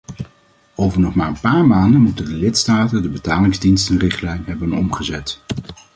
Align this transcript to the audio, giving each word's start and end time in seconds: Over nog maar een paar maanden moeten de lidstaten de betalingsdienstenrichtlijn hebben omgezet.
Over 0.75 0.99
nog 0.99 1.15
maar 1.15 1.27
een 1.27 1.39
paar 1.41 1.65
maanden 1.65 2.01
moeten 2.01 2.25
de 2.25 2.31
lidstaten 2.31 3.01
de 3.01 3.09
betalingsdienstenrichtlijn 3.09 4.43
hebben 4.45 4.73
omgezet. 4.73 5.41